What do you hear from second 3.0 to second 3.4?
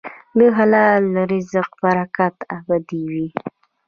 وي.